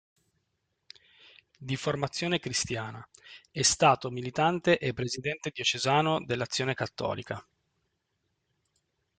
[1.59, 3.07] Di formazione cristiana,
[3.51, 7.45] è stato militante e presidente diocesano dell'Azione Cattolica.